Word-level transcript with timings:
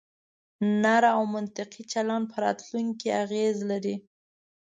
نرم 0.81 1.11
او 1.17 1.23
منطقي 1.35 1.81
چلن 1.93 2.21
په 2.31 2.37
راتلونکي 2.45 3.07
اغیز 3.23 3.55
لري. 3.69 3.95